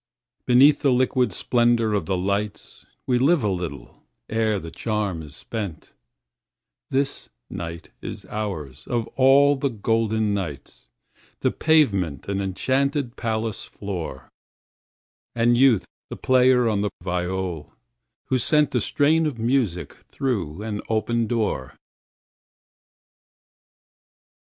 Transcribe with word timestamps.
Beneath 0.47 0.81
the 0.81 0.91
liquid 0.91 1.31
splendor 1.31 1.93
of 1.93 2.07
the 2.07 2.17
lights 2.17 2.87
We 3.05 3.19
live 3.19 3.43
a 3.43 3.49
little 3.51 4.01
ere 4.29 4.57
the 4.57 4.71
charm 4.71 5.21
is 5.21 5.35
spent; 5.35 5.93
This 6.89 7.29
night 7.51 7.91
is 8.01 8.25
ours, 8.25 8.87
of 8.87 9.05
all 9.09 9.55
the 9.55 9.69
golden 9.69 10.33
nights, 10.33 10.89
The 11.41 11.51
pavement 11.51 12.27
an 12.27 12.41
enchanted 12.41 13.15
palace 13.15 13.63
floor, 13.63 14.31
And 15.35 15.55
Youth 15.55 15.85
the 16.09 16.17
player 16.17 16.67
on 16.67 16.81
the 16.81 16.89
viol, 17.03 17.71
who 18.25 18.39
sent 18.39 18.73
A 18.73 18.81
strain 18.81 19.27
of 19.27 19.37
music 19.37 19.93
through 20.09 20.63
an 20.63 20.81
open 20.89 21.27
door. 21.27 21.75